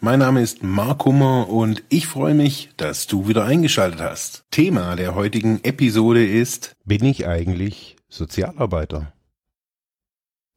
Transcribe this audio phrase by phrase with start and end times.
[0.00, 4.44] Mein Name ist Mark Hummer und ich freue mich, dass du wieder eingeschaltet hast.
[4.52, 9.12] Thema der heutigen Episode ist, bin ich eigentlich Sozialarbeiter?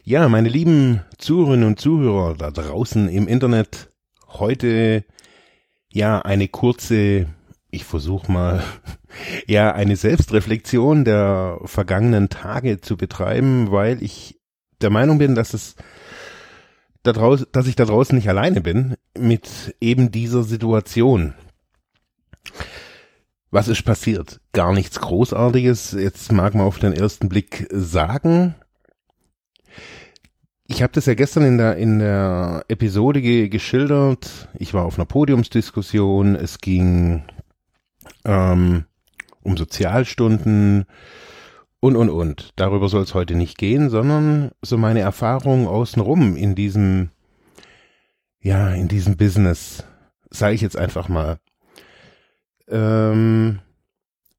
[0.03, 3.91] Ja, meine lieben Zuhörerinnen und Zuhörer da draußen im Internet,
[4.27, 5.05] heute
[5.91, 7.25] ja eine kurze,
[7.71, 8.61] ich versuche mal,
[9.47, 14.39] ja eine Selbstreflexion der vergangenen Tage zu betreiben, weil ich
[14.81, 15.75] der Meinung bin, dass es
[17.03, 21.33] da draußen, dass ich da draußen nicht alleine bin mit eben dieser Situation.
[23.49, 24.39] Was ist passiert?
[24.53, 25.91] Gar nichts Großartiges.
[25.91, 28.55] Jetzt mag man auf den ersten Blick sagen,
[30.67, 34.47] ich habe das ja gestern in der in der Episode ge geschildert.
[34.57, 36.35] Ich war auf einer Podiumsdiskussion.
[36.35, 37.23] Es ging
[38.23, 38.85] ähm,
[39.41, 40.85] um Sozialstunden
[41.81, 42.53] und und und.
[42.55, 47.09] Darüber soll es heute nicht gehen, sondern so meine Erfahrungen außenrum in diesem
[48.39, 49.83] ja in diesem Business,
[50.29, 51.39] sage ich jetzt einfach mal.
[52.69, 53.59] Ähm,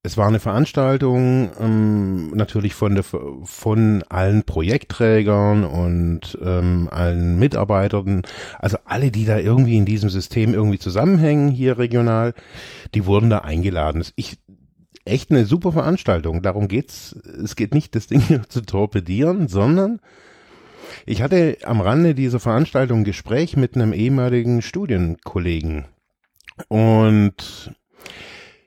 [0.05, 8.23] es war eine Veranstaltung ähm, natürlich von der von allen Projektträgern und ähm, allen Mitarbeitern,
[8.59, 12.35] also alle, die da irgendwie in diesem System irgendwie zusammenhängen hier regional,
[12.95, 14.05] die wurden da eingeladen.
[14.17, 14.39] Ich
[15.05, 16.42] echt eine super Veranstaltung.
[16.42, 17.17] Darum geht's.
[17.42, 20.00] Es geht nicht, das Ding zu torpedieren, sondern
[21.06, 25.86] ich hatte am Rande dieser Veranstaltung ein Gespräch mit einem ehemaligen Studienkollegen
[26.69, 27.73] und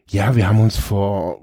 [0.09, 1.41] ja, wir haben uns vor,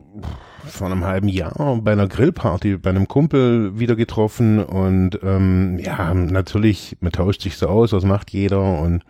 [0.65, 6.15] vor einem halben Jahr bei einer Grillparty bei einem Kumpel wieder getroffen und ähm, ja,
[6.15, 9.05] natürlich, man tauscht sich so aus, was macht jeder und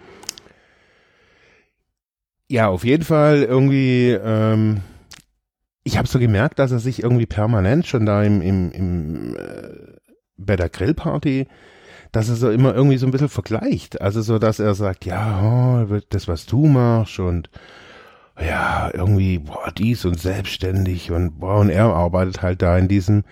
[2.49, 4.83] ja, auf jeden Fall irgendwie, ähm,
[5.85, 9.99] ich habe so gemerkt, dass er sich irgendwie permanent schon da im, im, im äh,
[10.37, 11.49] bei der Grillparty,
[12.13, 14.01] dass er so immer irgendwie so ein bisschen vergleicht.
[14.01, 17.51] Also so, dass er sagt, ja, oh, das, was du machst und
[18.41, 23.25] ja, irgendwie, boah, dies und selbstständig und boah, und er arbeitet halt da in diesem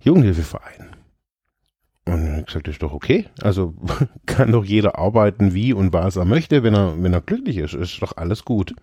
[0.00, 0.96] Jugendhilfeverein.
[2.04, 3.26] Und ich gesagt, ist doch okay.
[3.40, 3.74] Also
[4.26, 7.74] kann doch jeder arbeiten, wie und was er möchte, wenn er, wenn er glücklich ist.
[7.74, 8.74] Ist doch alles gut.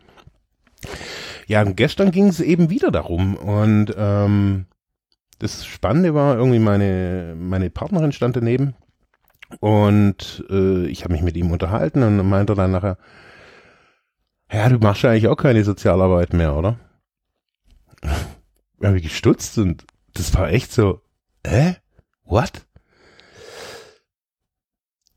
[1.49, 3.35] Ja, und gestern ging es eben wieder darum.
[3.35, 4.67] Und ähm,
[5.39, 8.75] das Spannende war, irgendwie meine, meine Partnerin stand daneben
[9.59, 12.99] und äh, ich habe mich mit ihm unterhalten und meinte dann nachher,
[14.51, 16.79] ja, du machst ja eigentlich auch keine Sozialarbeit mehr, oder?
[18.77, 21.01] Wir haben gestutzt und das war echt so,
[21.47, 21.77] hä?
[22.25, 22.67] What?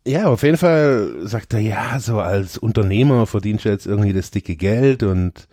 [0.06, 4.30] Ja, auf jeden Fall sagt er, ja, so als Unternehmer verdienst du jetzt irgendwie das
[4.30, 5.46] dicke Geld und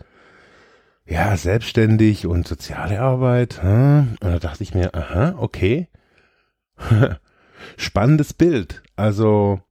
[1.10, 3.62] ja, selbstständig und soziale Arbeit.
[3.64, 4.16] Hm?
[4.22, 5.88] Und da dachte ich mir, aha, okay.
[7.78, 8.84] Spannendes Bild.
[8.96, 9.62] Also,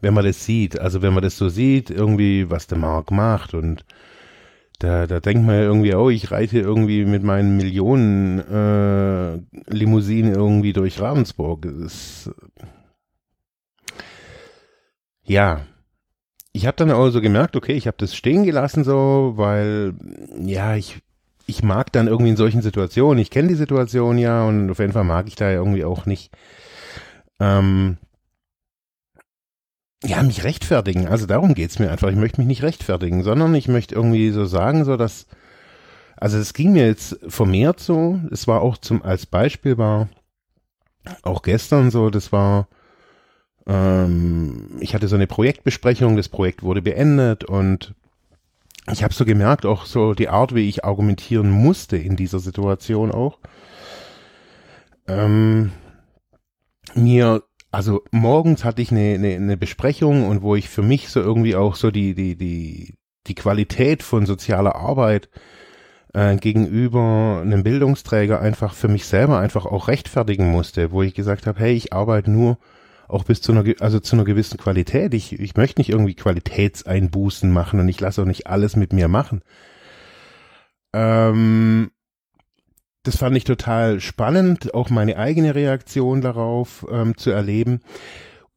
[0.00, 0.78] wenn man das sieht.
[0.78, 3.84] Also wenn man das so sieht, irgendwie, was der Mark macht und
[4.78, 9.38] da, da denkt man ja irgendwie, oh, ich reite irgendwie mit meinen Millionen äh,
[9.72, 11.62] Limousinen irgendwie durch Ravensburg.
[11.62, 12.30] Das,
[15.24, 15.62] ja,
[16.52, 19.94] ich habe dann auch so gemerkt, okay, ich habe das stehen gelassen so, weil
[20.40, 21.00] ja, ich
[21.46, 24.92] ich mag dann irgendwie in solchen Situationen, ich kenne die Situation ja und auf jeden
[24.92, 26.30] Fall mag ich da irgendwie auch nicht
[27.40, 27.96] ähm,
[30.04, 31.08] ja, mich rechtfertigen.
[31.08, 32.08] Also darum geht's mir einfach.
[32.08, 35.26] Ich möchte mich nicht rechtfertigen, sondern ich möchte irgendwie so sagen, so dass,
[36.16, 38.20] also es ging mir jetzt vermehrt so.
[38.30, 40.08] Es war auch zum, als Beispiel war
[41.22, 42.68] auch gestern so, das war,
[43.68, 47.94] ähm, ich hatte so eine Projektbesprechung, das Projekt wurde beendet und
[48.90, 53.12] ich habe so gemerkt, auch so die Art, wie ich argumentieren musste in dieser Situation
[53.12, 53.38] auch.
[55.06, 55.72] Ähm,
[56.94, 61.20] mir also morgens hatte ich eine, eine, eine Besprechung und wo ich für mich so
[61.20, 62.94] irgendwie auch so die, die, die,
[63.26, 65.28] die Qualität von sozialer Arbeit
[66.14, 71.46] äh, gegenüber einem Bildungsträger einfach für mich selber einfach auch rechtfertigen musste, wo ich gesagt
[71.46, 72.58] habe, hey, ich arbeite nur
[73.08, 75.14] auch bis zu einer, also zu einer gewissen Qualität.
[75.14, 79.08] Ich, ich möchte nicht irgendwie Qualitätseinbußen machen und ich lasse auch nicht alles mit mir
[79.08, 79.42] machen.
[80.92, 81.90] Ähm,
[83.02, 87.80] das fand ich total spannend, auch meine eigene Reaktion darauf ähm, zu erleben.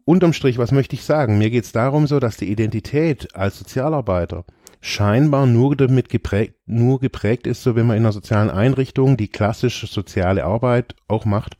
[0.03, 1.37] Unterm Strich, was möchte ich sagen?
[1.37, 4.45] Mir geht es darum so, dass die Identität als Sozialarbeiter
[4.81, 9.27] scheinbar nur damit geprägt, nur geprägt ist, so wenn man in einer sozialen Einrichtung die
[9.29, 11.55] klassische soziale Arbeit auch macht,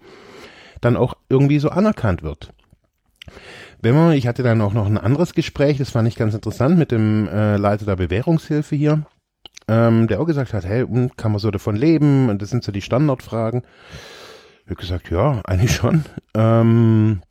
[0.81, 2.51] dann auch irgendwie so anerkannt wird.
[3.81, 6.77] Wenn man, ich hatte dann auch noch ein anderes Gespräch, das fand ich ganz interessant
[6.77, 9.05] mit dem äh, Leiter der Bewährungshilfe hier,
[9.67, 10.85] ähm, der auch gesagt hat, hey,
[11.17, 12.29] kann man so davon leben?
[12.29, 13.63] Und das sind so die Standardfragen.
[14.63, 16.05] Ich habe gesagt, ja, eigentlich schon.
[16.35, 17.21] Ähm,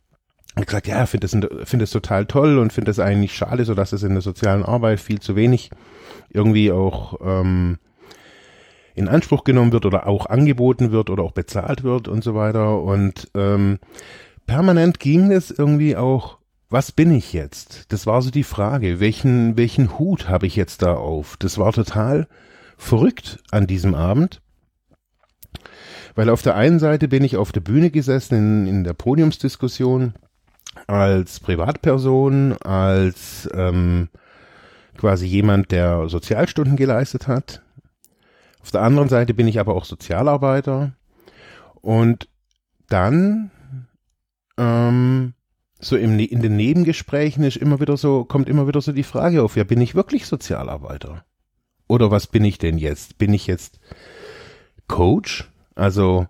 [0.59, 3.93] ich gesagt, ja, finde das, find total toll und finde das eigentlich schade, so dass
[3.93, 5.69] es in der sozialen Arbeit viel zu wenig
[6.29, 7.77] irgendwie auch ähm,
[8.93, 12.81] in Anspruch genommen wird oder auch angeboten wird oder auch bezahlt wird und so weiter.
[12.81, 13.79] Und ähm,
[14.45, 16.37] permanent ging es irgendwie auch,
[16.69, 17.91] was bin ich jetzt?
[17.91, 21.35] Das war so die Frage, welchen, welchen Hut habe ich jetzt da auf?
[21.37, 22.27] Das war total
[22.77, 24.41] verrückt an diesem Abend.
[26.15, 30.13] Weil auf der einen Seite bin ich auf der Bühne gesessen in, in der Podiumsdiskussion
[30.87, 34.09] als Privatperson, als ähm,
[34.97, 37.61] quasi jemand, der Sozialstunden geleistet hat.
[38.61, 40.93] Auf der anderen Seite bin ich aber auch Sozialarbeiter.
[41.81, 42.29] Und
[42.87, 43.51] dann
[44.57, 45.33] ähm,
[45.79, 49.03] so im, ne-, in den Nebengesprächen ist immer wieder so, kommt immer wieder so die
[49.03, 51.25] Frage auf, ja, bin ich wirklich Sozialarbeiter?
[51.87, 53.17] Oder was bin ich denn jetzt?
[53.17, 53.79] Bin ich jetzt
[54.87, 55.49] Coach?
[55.75, 56.27] Also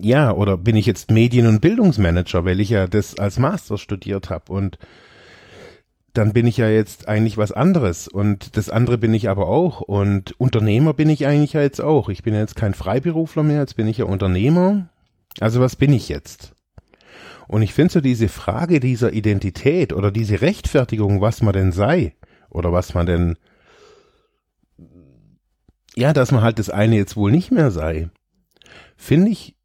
[0.00, 4.30] ja, oder bin ich jetzt Medien- und Bildungsmanager, weil ich ja das als Master studiert
[4.30, 4.78] habe und
[6.14, 9.80] dann bin ich ja jetzt eigentlich was anderes und das andere bin ich aber auch
[9.80, 12.08] und Unternehmer bin ich eigentlich ja jetzt auch.
[12.08, 14.88] Ich bin ja jetzt kein Freiberufler mehr, jetzt bin ich ja Unternehmer.
[15.40, 16.54] Also was bin ich jetzt?
[17.46, 22.14] Und ich finde so diese Frage dieser Identität oder diese Rechtfertigung, was man denn sei
[22.50, 23.36] oder was man denn
[25.94, 28.08] ja, dass man halt das eine jetzt wohl nicht mehr sei,
[28.96, 29.56] finde ich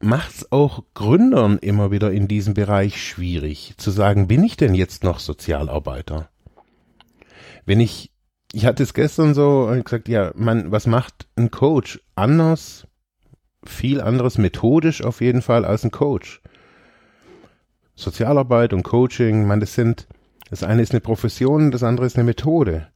[0.00, 5.04] macht's auch Gründern immer wieder in diesem Bereich schwierig, zu sagen, bin ich denn jetzt
[5.04, 6.28] noch Sozialarbeiter?
[7.64, 8.12] Wenn ich,
[8.52, 12.86] ich hatte es gestern so gesagt, ja, man, was macht ein Coach anders,
[13.66, 16.40] viel anderes methodisch auf jeden Fall als ein Coach?
[17.96, 20.06] Sozialarbeit und Coaching, man, das sind,
[20.50, 22.88] das eine ist eine Profession, das andere ist eine Methode.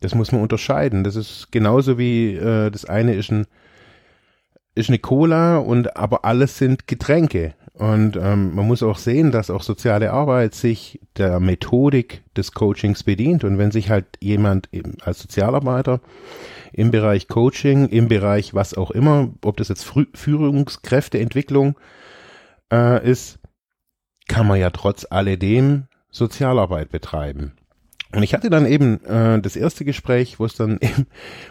[0.00, 1.04] Das muss man unterscheiden.
[1.04, 3.46] Das ist genauso wie äh, das eine ist ein
[4.74, 7.54] ist eine Cola und aber alles sind Getränke.
[7.74, 13.02] Und ähm, man muss auch sehen, dass auch soziale Arbeit sich der Methodik des Coachings
[13.02, 13.42] bedient.
[13.42, 16.00] Und wenn sich halt jemand eben als Sozialarbeiter
[16.72, 21.76] im Bereich Coaching, im Bereich was auch immer, ob das jetzt Führungskräfteentwicklung
[22.72, 23.40] äh, ist,
[24.28, 27.54] kann man ja trotz alledem Sozialarbeit betreiben.
[28.14, 31.06] Und ich hatte dann eben äh, das erste Gespräch, wo es dann eben,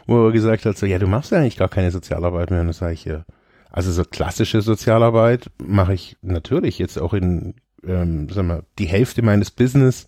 [0.07, 2.61] wo er gesagt hat, so, ja, du machst ja eigentlich gar keine Sozialarbeit mehr.
[2.61, 3.25] Und das sage ich, ja,
[3.69, 7.55] also so klassische Sozialarbeit mache ich natürlich jetzt auch in,
[7.85, 10.07] ähm, sag mal, die Hälfte meines Business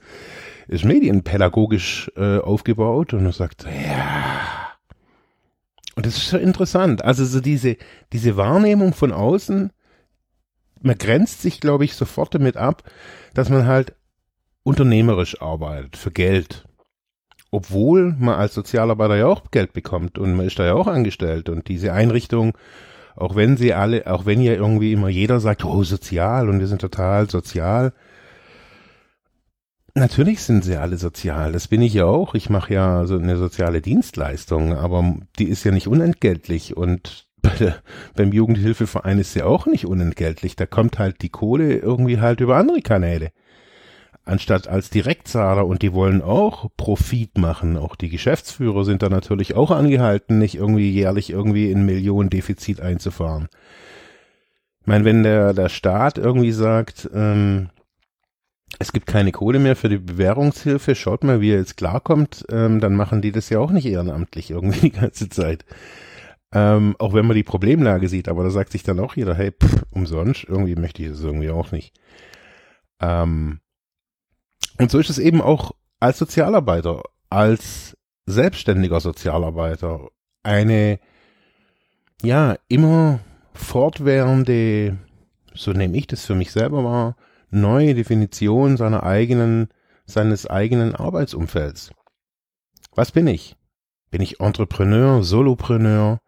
[0.68, 3.14] ist medienpädagogisch äh, aufgebaut.
[3.14, 4.72] Und er sagt, ja.
[5.96, 7.04] Und das ist so interessant.
[7.04, 7.78] Also so diese,
[8.14, 9.72] diese Wahrnehmung von außen,
[10.82, 12.84] man grenzt sich, glaube ich, sofort damit ab,
[13.34, 13.96] dass man halt
[14.66, 16.66] unternehmerisch arbeitet, für Geld.
[17.52, 21.48] Obwohl man als Sozialarbeiter ja auch Geld bekommt und man ist da ja auch angestellt
[21.48, 22.58] und diese Einrichtung,
[23.16, 26.68] auch wenn sie alle, auch wenn ja irgendwie immer jeder sagt, oh, sozial und wir
[26.68, 27.94] sind total sozial.
[29.94, 32.34] Natürlich sind sie alle sozial, das bin ich ja auch.
[32.34, 37.52] Ich mache ja so eine soziale Dienstleistung, aber die ist ja nicht unentgeltlich und bei
[37.52, 37.76] der,
[38.16, 40.56] beim Jugendhilfeverein ist sie auch nicht unentgeltlich.
[40.56, 43.32] Da kommt halt die Kohle irgendwie halt über andere Kanäle
[44.26, 47.78] anstatt als Direktzahler und die wollen auch Profit machen.
[47.78, 52.82] Auch die Geschäftsführer sind da natürlich auch angehalten, nicht irgendwie jährlich irgendwie in Millionen Defizit
[52.82, 53.48] einzufahren.
[54.82, 57.70] Ich meine, wenn der, der Staat irgendwie sagt, ähm,
[58.80, 62.80] es gibt keine Kohle mehr für die Bewährungshilfe, schaut mal, wie er jetzt klarkommt, ähm,
[62.80, 65.66] dann machen die das ja auch nicht ehrenamtlich irgendwie die ganze Zeit.
[66.52, 69.52] Ähm, auch wenn man die Problemlage sieht, aber da sagt sich dann auch jeder, hey,
[69.52, 71.94] pff, umsonst, irgendwie möchte ich das irgendwie auch nicht.
[73.02, 73.60] Ähm,
[74.80, 80.10] und so ist es eben auch als Sozialarbeiter, als selbstständiger Sozialarbeiter
[80.44, 81.00] eine,
[82.22, 83.20] ja, immer
[83.54, 84.98] fortwährende,
[85.54, 87.16] so nehme ich das für mich selber wahr,
[87.50, 89.70] neue Definition seiner eigenen,
[90.06, 91.92] seines eigenen Arbeitsumfelds.
[92.94, 93.56] Was bin ich?
[94.12, 96.20] Bin ich Entrepreneur, Solopreneur,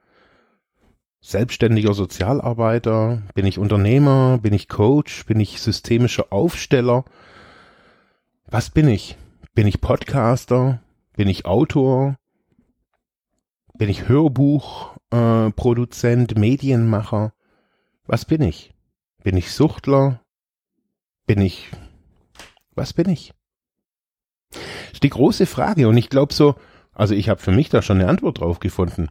[1.22, 3.22] selbstständiger Sozialarbeiter?
[3.34, 4.40] Bin ich Unternehmer?
[4.42, 5.26] Bin ich Coach?
[5.26, 7.06] Bin ich systemischer Aufsteller?
[8.50, 9.18] Was bin ich?
[9.56, 10.80] Bin ich Podcaster?
[11.18, 12.18] Bin ich Autor?
[13.78, 17.34] Bin ich Hörbuchproduzent, äh, Medienmacher?
[18.06, 18.74] Was bin ich?
[19.22, 20.22] Bin ich Suchtler?
[21.26, 21.70] Bin ich...
[22.74, 23.34] Was bin ich?
[24.94, 25.90] ist die große Frage.
[25.90, 26.56] Und ich glaube so,
[26.94, 29.10] also ich habe für mich da schon eine Antwort drauf gefunden.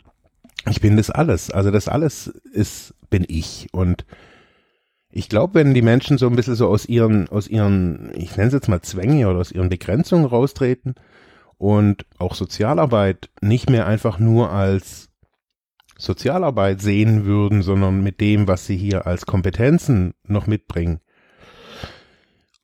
[0.69, 1.51] Ich bin das alles.
[1.51, 3.69] Also das alles ist, bin ich.
[3.73, 4.07] Und
[5.17, 8.49] ich glaube, wenn die Menschen so ein bisschen so aus ihren, aus ihren, ich nenne
[8.49, 10.95] es jetzt mal Zwänge oder aus ihren Begrenzungen raustreten
[11.57, 15.09] und auch Sozialarbeit nicht mehr einfach nur als
[15.97, 21.01] Sozialarbeit sehen würden, sondern mit dem, was sie hier als Kompetenzen noch mitbringen.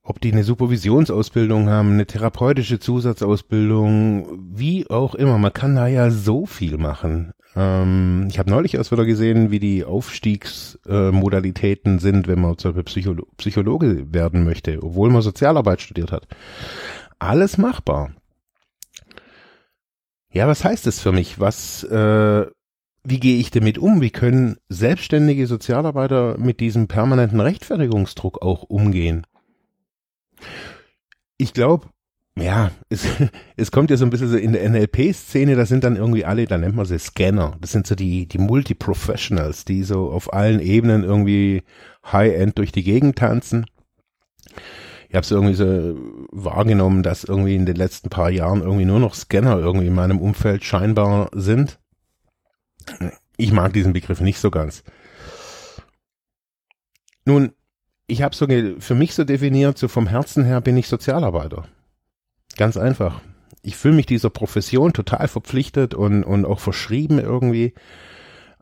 [0.05, 5.39] Ob die eine Supervisionsausbildung haben, eine therapeutische Zusatzausbildung, wie auch immer.
[5.39, 7.31] Man kann da ja so viel machen.
[7.55, 12.73] Ähm, ich habe neulich erst wieder gesehen, wie die Aufstiegsmodalitäten äh, sind, wenn man zum
[12.73, 16.27] Beispiel Psycholo Psychologe werden möchte, obwohl man Sozialarbeit studiert hat.
[17.21, 18.11] Alles machbar.
[20.33, 21.39] Ja, was heißt das für mich?
[21.39, 22.47] Was, äh,
[23.05, 24.01] wie gehe ich damit um?
[24.01, 29.25] Wie können selbstständige Sozialarbeiter mit diesem permanenten Rechtfertigungsdruck auch umgehen?
[31.39, 31.89] Ich glaube,
[32.39, 33.07] ja, es,
[33.57, 36.47] es kommt ja so ein bisschen so in der NLP-Szene, da sind dann irgendwie alle,
[36.47, 37.57] da nennt man sie Scanner.
[37.61, 41.63] Das sind so die, die Multi-Professionals, die so auf allen Ebenen irgendwie
[42.11, 43.67] High-End durch die Gegend tanzen.
[45.09, 45.95] Ich habe es irgendwie so
[46.31, 50.19] wahrgenommen, dass irgendwie in den letzten paar Jahren irgendwie nur noch Scanner irgendwie in meinem
[50.19, 51.79] Umfeld scheinbar sind.
[53.37, 54.83] Ich mag diesen Begriff nicht so ganz.
[57.27, 57.53] Nun,
[58.07, 58.47] ich habe so
[58.79, 61.67] für mich so definiert, so vom Herzen her bin ich Sozialarbeiter.
[62.57, 63.21] Ganz einfach.
[63.63, 67.75] Ich fühle mich dieser Profession total verpflichtet und, und auch verschrieben irgendwie.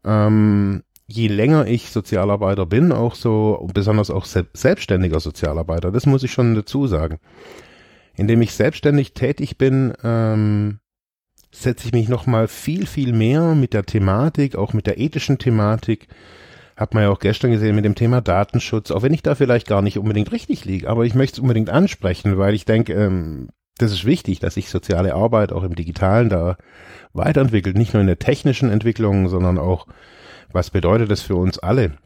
[0.04, 6.32] Ähm, je länger ich Sozialarbeiter bin, auch so, besonders auch selbstständiger Sozialarbeiter, das muss ich
[6.32, 7.18] schon dazu sagen.
[8.14, 10.78] Indem ich selbstständig tätig bin, ähm,
[11.52, 16.08] setze ich mich nochmal viel, viel mehr mit der Thematik, auch mit der ethischen Thematik,
[16.80, 19.66] hat man ja auch gestern gesehen mit dem Thema Datenschutz, auch wenn ich da vielleicht
[19.66, 23.50] gar nicht unbedingt richtig liege, aber ich möchte es unbedingt ansprechen, weil ich denke, ähm,
[23.76, 26.56] das ist wichtig, dass sich soziale Arbeit auch im Digitalen da
[27.12, 29.86] weiterentwickelt, nicht nur in der technischen Entwicklung, sondern auch,
[30.52, 31.98] was bedeutet das für uns alle?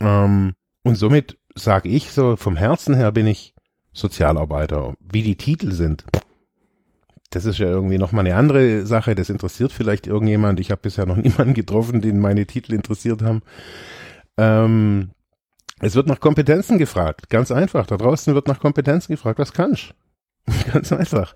[0.00, 0.54] Ähm,
[0.84, 3.54] und somit sage ich so, vom Herzen her bin ich
[3.92, 4.94] Sozialarbeiter.
[5.00, 6.04] Wie die Titel sind,
[7.30, 10.60] das ist ja irgendwie nochmal eine andere Sache, das interessiert vielleicht irgendjemand.
[10.60, 13.42] Ich habe bisher noch niemanden getroffen, den meine Titel interessiert haben.
[14.36, 15.10] Ähm,
[15.80, 17.86] es wird nach Kompetenzen gefragt, ganz einfach.
[17.86, 19.94] Da draußen wird nach Kompetenzen gefragt, was kannst
[20.72, 21.34] Ganz einfach.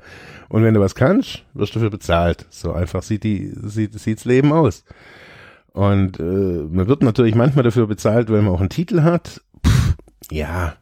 [0.49, 2.47] Und wenn du was kannst, wirst du dafür bezahlt.
[2.51, 4.85] So einfach sieht die, sieht, sieht's Leben aus.
[5.73, 9.41] Und äh, man wird natürlich manchmal dafür bezahlt, weil man auch einen Titel hat.
[9.67, 9.97] Pff,
[10.31, 10.77] ja,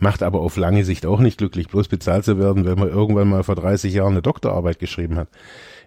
[0.00, 3.28] macht aber auf lange Sicht auch nicht glücklich, bloß bezahlt zu werden, wenn man irgendwann
[3.28, 5.28] mal vor 30 Jahren eine Doktorarbeit geschrieben hat.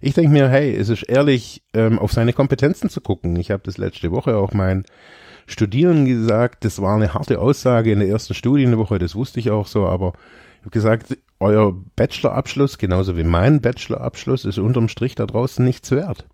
[0.02, 3.36] Ich denke mir, hey, es ist ehrlich, ähm, auf seine Kompetenzen zu gucken.
[3.38, 4.86] Ich habe das letzte Woche auch meinen
[5.48, 9.68] Studierenden gesagt, das war eine harte Aussage in der ersten Studienwoche, das wusste ich auch
[9.68, 10.14] so, aber
[10.60, 15.90] ich habe gesagt, euer Bachelorabschluss, genauso wie mein Bachelorabschluss, ist unterm Strich da draußen nichts
[15.92, 16.26] wert.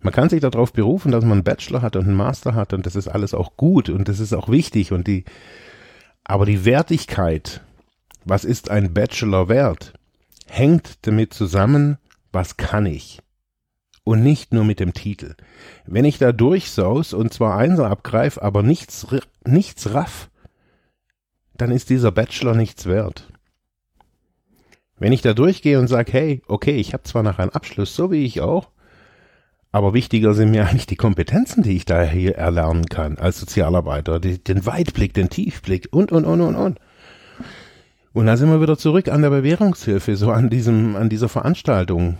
[0.00, 2.86] Man kann sich darauf berufen, dass man einen Bachelor hat und einen Master hat und
[2.86, 5.24] das ist alles auch gut und das ist auch wichtig und die,
[6.28, 7.62] aber die Wertigkeit,
[8.24, 9.94] was ist ein Bachelor wert,
[10.46, 11.98] hängt damit zusammen,
[12.32, 13.22] was kann ich?
[14.02, 15.34] Und nicht nur mit dem Titel.
[15.84, 19.06] Wenn ich da durchsaus und zwar Einser abgreife, aber nichts,
[19.44, 20.30] nichts raff,
[21.54, 23.32] dann ist dieser Bachelor nichts wert.
[24.98, 28.10] Wenn ich da durchgehe und sage, hey, okay, ich habe zwar noch einen Abschluss, so
[28.10, 28.70] wie ich auch,
[29.76, 34.20] aber wichtiger sind mir eigentlich die Kompetenzen, die ich da hier erlernen kann als Sozialarbeiter,
[34.20, 36.78] die, den Weitblick, den Tiefblick und, und, und, und, und.
[38.14, 42.16] Und da sind wir wieder zurück an der Bewährungshilfe, so an diesem, an dieser Veranstaltung.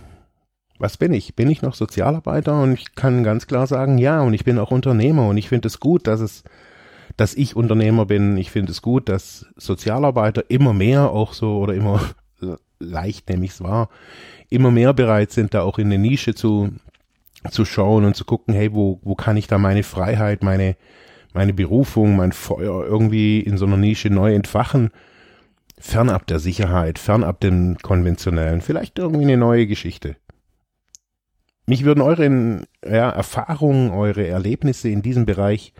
[0.77, 1.35] Was bin ich?
[1.35, 2.61] Bin ich noch Sozialarbeiter?
[2.61, 5.67] Und ich kann ganz klar sagen, ja, und ich bin auch Unternehmer und ich finde
[5.67, 6.43] es gut, dass es
[7.15, 8.37] dass ich Unternehmer bin.
[8.37, 12.01] Ich finde es gut, dass Sozialarbeiter immer mehr auch so oder immer
[12.79, 13.89] leicht nehme ich es wahr,
[14.49, 16.69] immer mehr bereit sind, da auch in eine Nische zu,
[17.51, 20.75] zu schauen und zu gucken, hey, wo, wo kann ich da meine Freiheit, meine,
[21.33, 24.91] meine Berufung, mein Feuer irgendwie in so einer Nische neu entfachen,
[25.79, 30.15] fernab der Sicherheit, fernab dem konventionellen, vielleicht irgendwie eine neue Geschichte.
[31.65, 35.73] Mich würden eure ja, Erfahrungen, eure Erlebnisse in diesem Bereich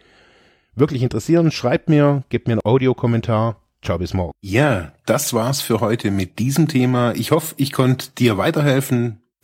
[0.76, 3.62] wirklich interessieren, schreibt mir, gebt mir einen Audiokommentar.
[3.82, 4.34] Ciao, bis morgen.
[4.42, 7.14] Ja, das war's für heute mit diesem Thema.
[7.16, 9.22] Ich hoffe, ich konnte dir weiterhelfen,